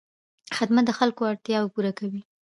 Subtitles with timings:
[0.57, 2.21] خدمت د خلکو اړتیاوې پوره کوي.